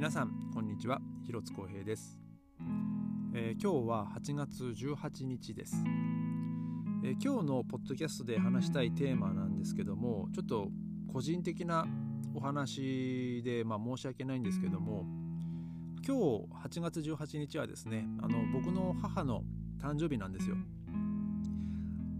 [0.00, 0.98] 皆さんこんにちは。
[1.26, 2.18] 広津光平です、
[3.34, 5.76] えー、今日は8月18日です、
[7.04, 10.68] えー、今日のポッドキャストで話したいテーマなんですけどもちょっと
[11.12, 11.86] 個人的な
[12.34, 15.04] お話で、まあ、申し訳ないんですけども
[16.02, 19.42] 今日8月18日はですねあの僕の母の
[19.82, 20.56] 誕生日なんですよ。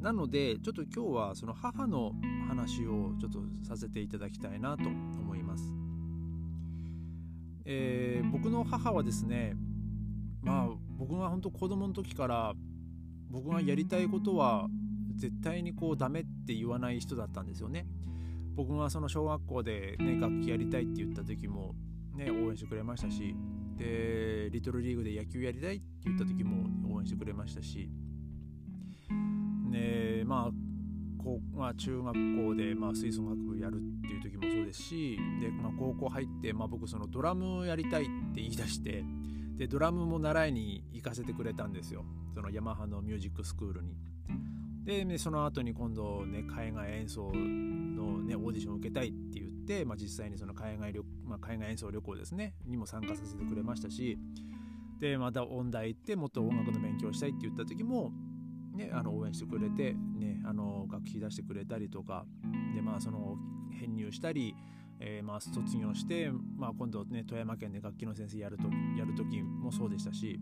[0.03, 2.13] なのでちょっと今日はその母の
[2.47, 5.80] 話をちょっとさせていただきたいなと思います。
[7.73, 9.55] えー、僕の母はですね
[10.43, 12.53] まあ僕が本当子供の時から
[13.31, 14.67] 僕がやりたいことは
[15.15, 17.87] 絶対にこうダメって言わない人だったんですよね。
[18.57, 21.75] 僕がその小学校で、ね、楽器やりたいって言った時も、
[22.17, 23.37] ね、応援してくれましたし
[23.77, 27.89] でリトルリーグで野球やりたいって言った時も応援してくれましたし
[29.71, 30.70] ねまあ
[31.21, 39.05] こまあ、中学校で、まあ、吹奏楽部やるっていう時もそうですしで、まあ、高校入って、まあ、僕そのドラムをやりたいって言い出して
[39.57, 42.05] でドラムも習いに行かせてくれたんですよ
[42.35, 43.97] そのヤマハのミュージックスクールに。
[44.85, 54.19] で、ね、その後に今度ね海外演奏の、ね、オーディションを受けたいって言って、まあ、実際にその海外旅、まあ、海外演奏旅行ですねにも参加させてくれましたし
[54.99, 58.13] でまた音大行ってもっと音楽の勉強したいって言った時も
[58.81, 62.25] ね、あの応援してくれて、ね、あの学費出してくれたりとか
[62.75, 63.37] で、まあ、その
[63.79, 64.55] 編入したり、
[64.99, 68.65] えー、まあ卒業して、まあ、今度ね富山県で楽器の先生やると
[68.99, 70.41] やる時もそうでしたし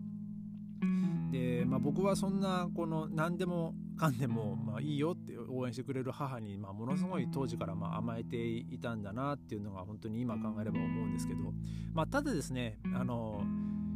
[1.31, 11.39] で、まあ、僕はそんなこの何でもかんでも、まあ、いいよって応援してくれる母に、まあ、ものすごい当時からまあ甘えていたんだなっていうのが本当に今考えれば思うんですけど、
[11.93, 13.43] まあ、ただですねあの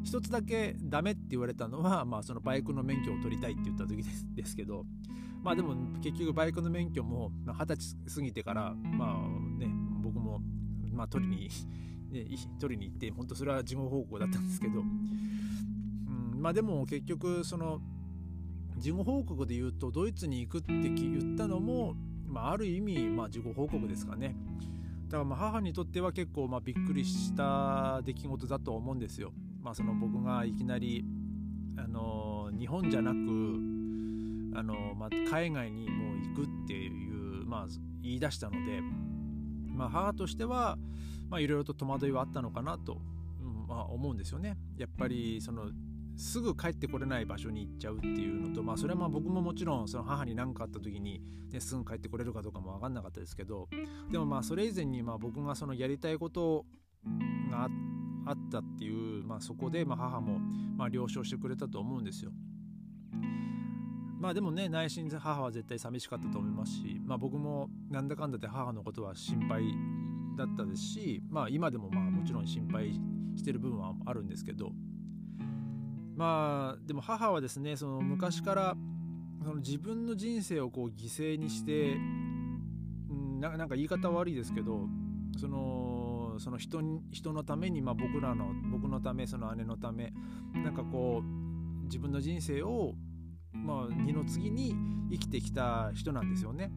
[0.04, 4.86] 一つだけダメって言われたのは、まあ、そのバイクの免許を取りたいって言った時ですですけど
[5.42, 9.68] まあでも結局バイクの免許も二十歳過ぎてからまあね
[10.02, 10.40] 僕も、
[10.92, 11.50] まあ、取りに、
[12.12, 12.26] ね、
[12.60, 17.82] 取りに行って本当それは事後報告だったんですけど、うん、まあでも結局その
[18.78, 21.94] 事後報告で言うとドイツに行くって言ったのも、
[22.26, 24.36] まあ、ある意味、まあ、事後報告ですかね。
[25.08, 29.32] だからまあ母にとっては結構まあびっくりした出来事だと思うんですよ。
[29.64, 31.06] まあ、その僕がいきなり、
[31.78, 33.16] あの日本じゃなく、
[34.56, 37.68] あのまあ、海外にもう行くっていう、まあ、
[38.02, 38.82] 言い出したので、
[39.66, 40.78] まあ、母としては、
[41.30, 43.02] まあ、いろいろと戸惑いはあったのかなと、
[43.42, 44.58] うんまあ、思うんですよね。
[44.78, 45.72] やっぱりその
[46.16, 53.68] すぐ帰ってこれない場所に行っちゃうっていうのと、まあ、それはまあ僕ももちろんその母に何かあった時に、ね、すぐ帰ってこれるかどうかも分かんなかったですけど
[54.12, 56.66] でもまあそれ以前にまあ僕がそのやりたいこと
[57.50, 58.03] があって
[58.52, 60.40] たっていう、まあ、そこでまあ母も
[60.78, 62.32] まあ了承してくれたと思うんですよ。
[64.20, 69.66] まあでもね内心で母は絶対寂しかったと思いますし、まあ、僕もなんだかんだで母のことは心配
[70.38, 72.94] だったですし、まあ、今でもまあもちろん心配
[73.36, 74.72] してる部分はあるんですけど
[76.16, 78.78] まあでも母はですねその昔から
[79.44, 81.98] その自分の人生をこう犠牲にして
[83.42, 84.88] ななんか言い方悪いですけど
[85.38, 85.93] その
[86.40, 90.14] その人人のために、まあ、僕らの僕のためその姉のため
[90.54, 92.96] なんかこう自分の人生を、
[93.54, 94.76] まあ、二の次に
[95.12, 96.72] 生きてきた人なんですよね。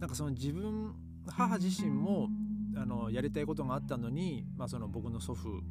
[0.00, 0.94] なんかその自分
[1.26, 2.28] 母自身も
[2.76, 5.62] あのやりたいことがあったのに、まあ、その僕の祖父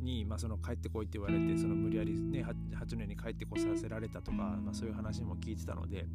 [0.00, 6.06] に、まあ、その帰ってこいって言われてその無理やり、ね、8年に帰ってこさせられたとか、まあ、そういう話も聞いてたので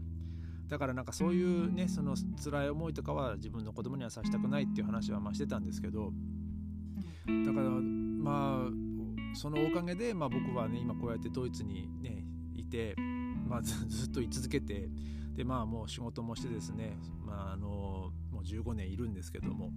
[0.67, 6.13] だからなんかそういうねその辛い思いとかは自分の子供にはさせたくないっていう話はまあしてたんですけど
[7.45, 12.95] だからまあそのおかげで、まあ、僕はね今こうやってドイツにねいて、
[13.47, 14.89] まあ、ず っと居続けて
[15.35, 19.71] でまあもう仕事もしてですね、まあ、あのもう15年いるんですけども。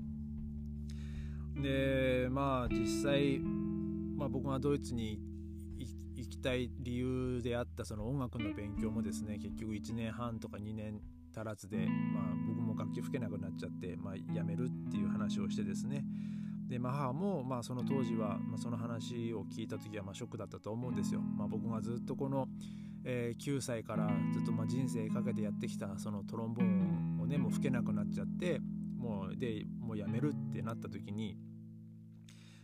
[1.60, 3.40] でまあ実際
[4.16, 5.20] まあ、僕がドイツに行
[6.22, 11.00] きたい理由であったその音楽の勉強もですね結局1年半とか2年
[11.36, 16.04] 足らずで、まあ、僕も楽器吹けなくなっちゃって、まあ、やめるっていう話をしてですね
[16.68, 21.20] で、まあ、母も、まあ、その当時は、まあ、その話を聞いた時はまあショックだったと思うんですよ。
[21.20, 22.48] まあ、僕がずっとこの、
[23.04, 28.60] えー、9歳からずっとまあ人生かけてやってきたそのトロンボーンをねもう吹けなくなっちゃって
[28.96, 31.36] もうでもうやめるってなった時に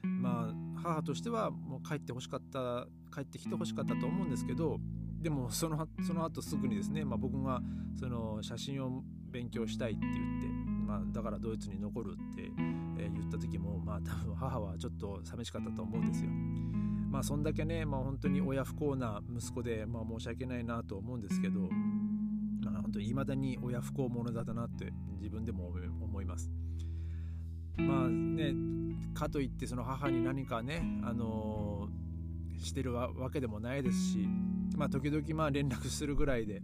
[0.02, 4.78] まあ母としてはもう帰ってほしかった帰ってきてほしかったと思うんですけど
[5.20, 7.60] でもそのその後すぐにですね、まあ、僕が
[7.98, 10.48] その写真を勉強したいって言って、
[10.86, 12.50] まあ、だからドイツに残るって、
[12.98, 16.30] え言った時も、まあ、多分母はちょっと寂しかったと思うんですよ。
[17.10, 21.60] まあそんだけね、まあ、本当に親不幸な息子で、まあ、申し訳ないなと思うんですけど、
[22.62, 26.50] まあ、本当に未だに親不幸者だなって自分でも思います。
[27.76, 28.54] まあね
[29.14, 34.28] かといってその母に何かねあのー、してるわけでもないですし
[34.76, 36.62] まあ時々まあ連絡するぐらいで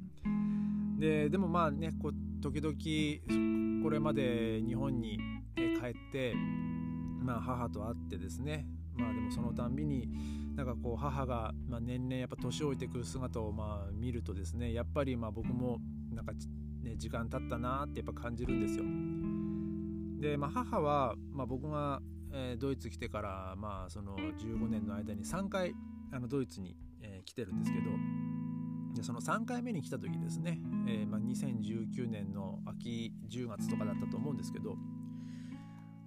[0.98, 5.18] ででもまあねこう時々これまで日本に
[5.54, 6.34] 帰って
[7.22, 10.08] まあ母と会ってですねまあでもそのたんびに
[10.56, 15.78] なんかこう母がま年々やっぱ年老いてくる姿をまあ見るとですねやっぱりまあ僕も
[16.10, 16.32] なんか
[16.82, 18.84] ね時間経ったなってやっぱ感じるんですよ。
[20.20, 22.00] で、まあ、母は、まあ、僕が、
[22.32, 25.74] えー、ドイツ来てからまあその15年の間に3回
[26.12, 27.84] あのドイツに、えー、来てるんですけど
[28.94, 30.58] でその3回目に来た時ですね、
[30.88, 34.76] えーまあ、2019年の秋10月とかだったと思うんですけど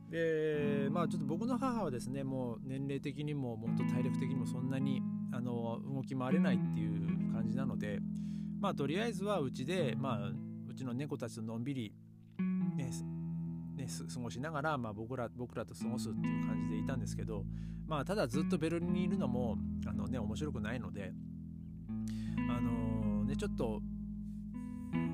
[0.09, 7.99] でまあちょっと僕の母はですねもう年齢的にももっと体力的にもそんなにあの動き回れないっていう感じなので
[8.59, 10.17] まあとりあえずはうちで、まあ、
[10.67, 11.93] うちの猫たちとのんびり、
[12.75, 12.91] ねね、
[13.89, 17.43] 過ごしながら、まあ、僕ら僕らと過ごすっていう感じでいたんですけど、
[17.87, 19.57] まあ、ただずっとベルリンにいるのも
[19.87, 21.11] あの、ね、面白くないので、
[22.49, 23.81] あのー、ね、ちょっと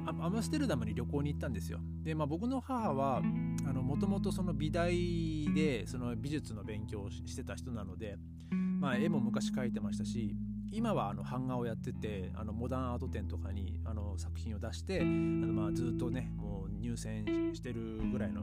[0.07, 1.79] アムステルダムに旅行に行ったんですよ。
[2.03, 8.17] で、まあ、僕の母はもともとその美大でその美術の勉強をしてた人なので、
[8.51, 10.35] まあ、絵も昔描いてましたし
[10.71, 18.41] 今はあの版画をやっててあのモダンアート展とかにあの作品を出してあのまあずっとねもう入選してるぐらいの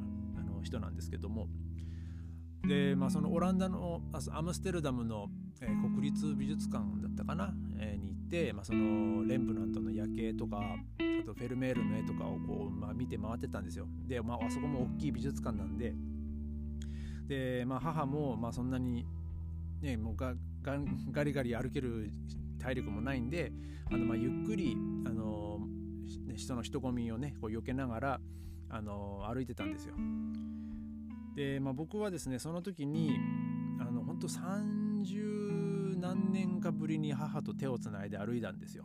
[0.63, 1.49] 人なんですけども。
[2.67, 4.01] で、まあ、そのオランダの
[4.31, 5.29] アムステルダムの、
[5.61, 13.87] えー、国立美術館だったかな、えー、に行って、まあ、そのレンブラントの夜景とかあとフェルメールの絵とかをこう、まあ、見て回ってたんですよ。
[14.07, 15.95] で、まあ、あそこも大きい美術館なんで。
[17.27, 19.07] で、まあ、母も、まあ、そんなに
[19.81, 22.11] ねもうがガリガリ歩ける
[22.61, 23.53] 体力もないんで
[23.91, 24.77] あの、まあ、ゆっくり、
[25.07, 25.61] あの、
[26.37, 28.21] 人の人混みをねこう避けながら、
[28.71, 29.95] あの歩いてたんですよ。
[31.35, 33.19] で、まあ、僕はですねその時に
[33.81, 38.85] あの本当30何年かぶりに母と手をつないで歩いたんですよ。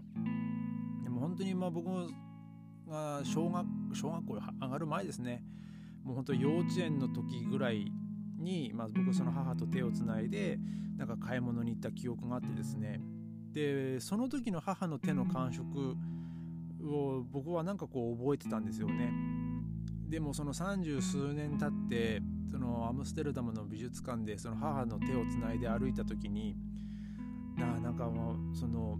[1.04, 1.88] でも本当にまあ僕
[2.88, 5.44] が小学小学校上がる前ですね。
[6.04, 7.92] もう本当幼稚園の時ぐらい
[8.38, 10.58] に、まあ、僕その母と手をつないで
[10.96, 13.02] なんか買い物に行った記憶があってですね。
[13.52, 15.96] でその時の母の手の感触
[16.84, 19.12] を僕はなんかこう覚えてたんですよね。
[20.08, 26.56] でもその三十数年経ってそのアムステルダムの美術館でその母の手をつないで歩いた時に
[27.58, 28.98] ななんかもうその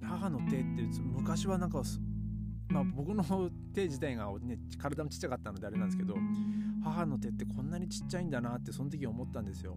[0.00, 1.82] 母の手って昔はなんか
[2.68, 3.22] まあ僕の
[3.74, 6.14] 手自体がね体もちっちゃかったのであれなんですけど
[6.82, 9.76] 母の手ってこんなにちっちゃいんだなってその時思ったんですよ。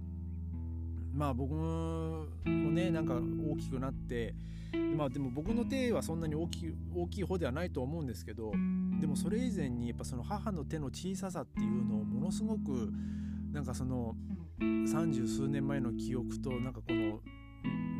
[1.15, 4.35] まあ僕もねなんか大きくなって
[4.97, 8.51] まあでも僕の手はそんなに大きい大きい方ではないと思うんですけど
[8.99, 12.91] でもそれ以前にやっぱその母の手の小ささっていうのをものすごく
[13.53, 14.15] なんかその
[14.59, 17.21] 三十数年前の記憶となんかこの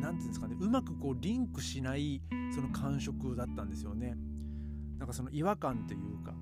[0.00, 2.20] 言うんですかねうまくこうリンクしない
[2.54, 4.14] その感触だったんですよね。
[4.98, 6.34] なんかその違和感というか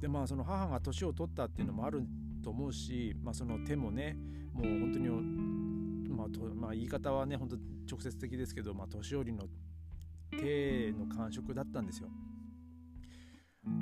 [0.00, 2.02] でまあその母が年を取ったっていうのもある
[2.42, 4.16] と思うし、まあ、その手もね
[4.52, 5.08] もう本当に、
[6.18, 7.56] まあとまあ、言い方はね本当
[7.88, 9.44] 直接的ですけど、まあ、年寄りの
[10.32, 12.08] 手の感触だったんですよ。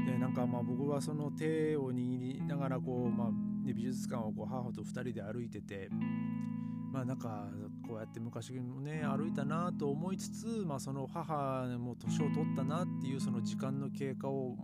[0.04, 3.30] でなんかまあ僕はその手を握りながらこう、まあ
[3.64, 5.88] ね、美術館をこう母と2人で歩いてて
[6.92, 7.48] まあなんか
[7.88, 14.56] こうやって昔もね歩いたなと思いつつ、まあ、その母も年を取ったなっていうその時間の経過を、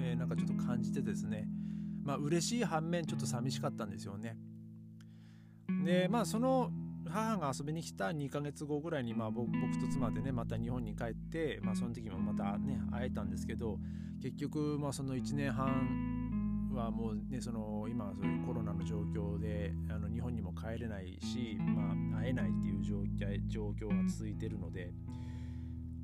[0.00, 1.48] えー、なんかちょっと感じてですね
[2.04, 4.36] まあ嬉しい反面ちょっと寂しかったんですよね。
[5.84, 6.70] でまあその
[7.08, 13.78] 母が遊びに来た2ヶ月後ぐらいに、まあ、僕と妻でねまた日本に帰って、まあ、その時もまたね会えたんですけど
[14.22, 24.92] 結局、まあ、その1年半はもうねその今そういうコロナの状況であの日本にも帰れないし、まあ、会えないっていう状況が続いてるので、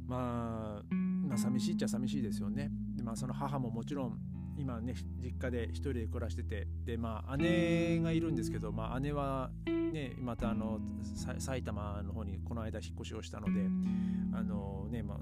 [0.07, 0.95] まあ、
[1.27, 2.71] まあ寂しいっちゃ寂しいですよね。
[2.97, 4.19] でまあ、その母ももちろん
[4.63, 10.79] 今ね実家で一人で暮らしててでまあ姉がいるんですけど、まあ、姉はねまたあの
[11.39, 13.61] 埼玉の方にこの間引っ越しをしたので
[14.33, 15.19] あのねまあ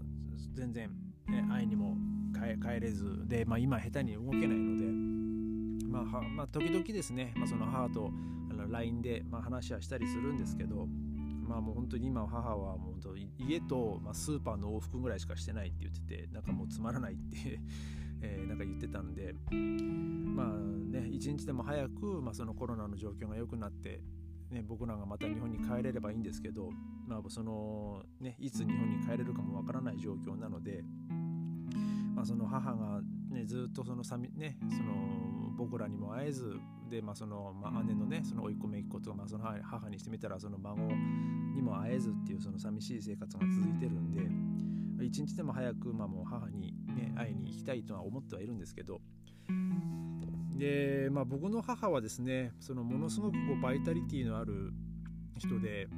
[0.53, 0.91] 全然、
[1.27, 1.97] ね、会いにも
[2.35, 4.85] 帰れずで、まあ、今下手に動けないので、
[5.89, 8.11] まあ、まあ、時々ですね、まあ、その母と
[8.51, 10.87] あの LINE で、まあ、話はしたりするんですけど
[11.49, 17.59] まあもう本当に今母はもう家と、ま、スーパーの往復ぐらいしかしてないって言っててなんかもうつまらないって
[18.23, 20.47] えー、なんか言ってたんでまあ
[20.93, 24.01] ね一日でも早く、まあ、そのコロナの状況が良くなって、
[24.51, 26.71] ね、僕らがまた日本に帰れればいいんですけど、
[27.07, 30.83] まあそのね、いつ日本に帰れるかもわからない状況なので、
[32.15, 33.01] まあ、その母が、
[33.31, 34.03] ね、ずっとその
[34.37, 36.59] ね、その僕らにも会えず
[36.91, 40.81] で、まあそのまあ、姉のねその甥っ子姪っ子と、まあ、その母にしてみたらその孫
[41.55, 49.01] にも会えずっていうその寂しい生活が続いてるんで一日でも早く、まあ、もう母に、ね、会いに行きたいとは思ってはいるんですけど
[50.57, 54.73] で、まあ、僕の母はですねそのものすごくこうバイタリティのある
[55.39, 55.89] 人で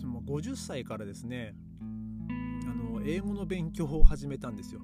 [0.00, 4.80] その50歳からですねあの英語の勉強を始めたんですよ。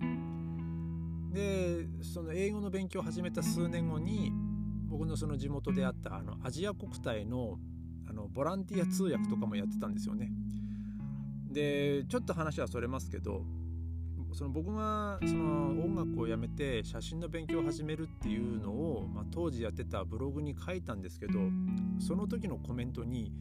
[1.33, 4.33] でその英語の勉強を始めた数年後に
[4.87, 7.59] 僕のその地元であったあのアジア国体の
[8.09, 10.33] あのボランティア通訳とかもやってたんですよね。
[11.51, 13.45] でちょっと話はそれますけど
[14.33, 21.39] その僕がその音楽をやめて写真の勉強を始めるっていうのを、まあ、当時やってたブログに書いたんですけど
[21.99, 23.33] その時のコメントに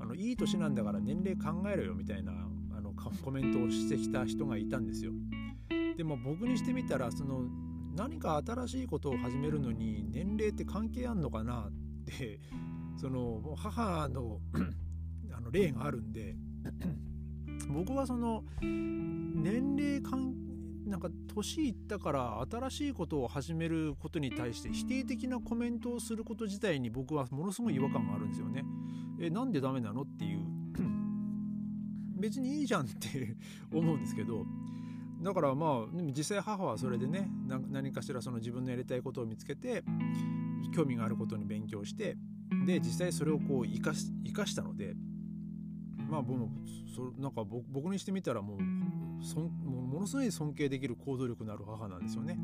[0.00, 2.32] あの「いい年なんだから年齢考えろよ」みたいな
[2.76, 5.12] あのコメントをしてきた人がいたんですよ。
[5.96, 7.42] でも僕にしてみたらその
[7.94, 11.68] 何か新しいことを始めるのに年齢って関係あんのかな？
[11.68, 11.72] っ
[12.04, 12.40] て
[12.96, 14.40] その母の
[15.32, 16.36] あの例があるんで
[17.68, 20.34] 僕はその年齢関
[20.86, 28.64] なんか年いったから新しいことを始めることに対して否定的なコメントをすること自体に僕はものすごい違和感があるんですよね。
[29.20, 30.40] えなんでダメなのっていう
[32.20, 33.36] 別にいいじゃんって
[33.72, 34.46] 思うんですけど
[35.22, 37.30] だからまあ実際母はそれでね
[37.70, 39.84] 何かしらその自分のやりたいことを見つけて
[40.74, 42.16] 興味があることに勉強して
[42.66, 44.96] で実際それをこう生かし生かしたので
[45.96, 46.40] まあ僕
[46.94, 48.58] そなんか僕にしてみたらもう
[49.24, 52.38] そんものすごい尊敬できる行動力のある母なんですよね。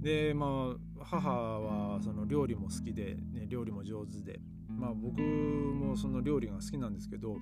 [0.00, 7.38] でまあ母はその料理も好きで、ね、料理も上手でまあ僕もその料理が好きなんですけど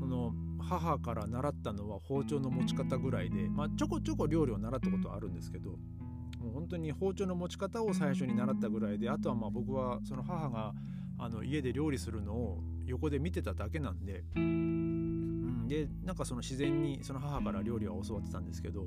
[0.00, 10.72] その母から習ったのは包丁の持ち方ぐらいで、まあ、ちょこちょこ料理を習ったことはあるんですけどもう本当に包丁の持ち方を最初に習ったぐらいであとはまあ僕はその母が
[11.18, 18.86] あの家で料理するのを横で見てただけなんで、うん、でなんかその自然にその母から料理は教わってたんですけど。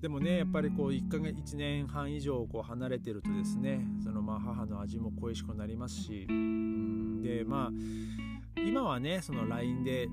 [0.00, 10.08] でもねやっぱりこう1ヶ月1年半以上こう離れてるとですねそのまあ母の味も恋しくなりますし、うん、でまあ今はねその LINE で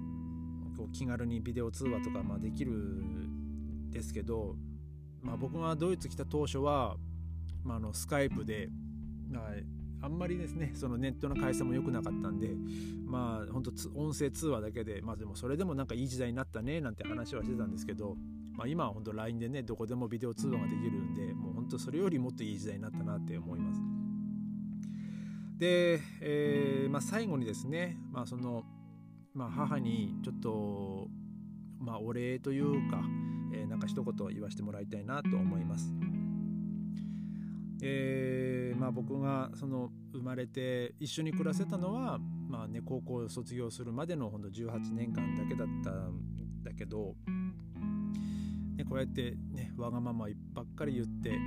[0.77, 4.55] こう気軽にビデオ通話とかまあできるんですけど、
[5.21, 6.95] まあ、僕がドイツ来た当初は、
[7.63, 8.69] まあ、あのスカイプで、
[9.29, 9.43] まあ、
[10.01, 12.49] あんまりですねそのネットの回線も良くなかったんで
[13.05, 18.15] まあ本当音声通話だけでまあでもそれでもなんかいい時代になったねなんて話はしてたんですけど、
[18.53, 23.81] まあ、今は本当 LINE でねどこでもビデオ通話ができるんでもう本当それよりもっといい時代になったなって思います。
[25.57, 28.63] で、えーまあ、最後にですね、まあその
[29.33, 31.07] まあ、母にちょっと、
[31.79, 33.01] まあ、お礼というか、
[33.53, 35.93] えー、なんか一言言わせてもらいたいなと思います。
[37.83, 47.15] えーまあ、僕がその生まれて一緒に暮らせたのは、まあね、高校を卒業するまでのほんと18年間だけだったんだけど、
[48.75, 51.37] ね、こうやって、ね、わがままばっかり言って、ね、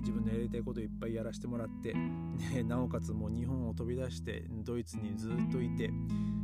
[0.00, 5.90] 自分のやりたいことをいっぱいやらせてもらって、ね、なおかつもう日本を飛び出してドイツにずっといて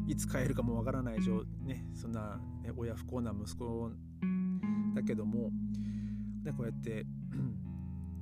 [0.06, 3.90] いつ帰るかもわからない状、ね、そんな、ね、親不幸な息子
[4.94, 5.50] だけども、
[6.44, 7.04] ね、こうやって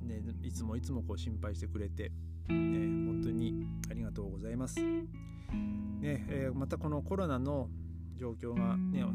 [0.03, 2.13] ね、いつもいつもこう心配してくれて、ね、
[2.49, 4.79] 本当にありがとうございます。
[4.81, 7.69] ねえー、またこのコロナの
[8.17, 9.05] 状況が、ね、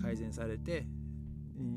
[0.00, 0.86] 改善されて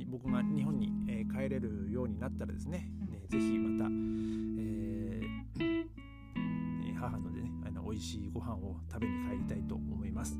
[0.07, 10.37] 僕が日本に、え、帰れるようになったらですねねぜひまた、えー、母のでねあの美味しいご飯を食べに帰りたいと思います。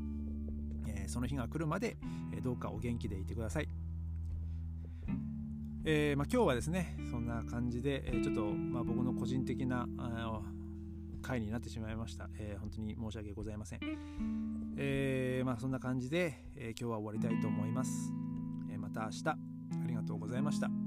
[0.86, 1.96] えー、その日が来るまで、
[2.32, 3.81] えどうかお元気でいてください。
[5.84, 9.86] えー、まあ、今日はですねそんな感じで、えー、ちょっと、まあ、僕の個人的な
[11.22, 13.80] 回になってしまいました、えー、本当に申し訳ございません、
[14.76, 18.12] えまあ、そんな感じで、え今日は終わりたいと思います、
[18.72, 19.52] えまた明日。
[19.84, 20.81] ありがとうございました。